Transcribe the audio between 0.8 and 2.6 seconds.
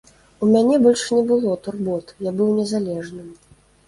больш не было турбот, я быў